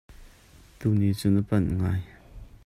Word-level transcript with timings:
Tuni 0.79 1.09
cu 1.19 1.27
na 1.33 1.41
panh 1.47 1.69
ngai. 1.79 2.01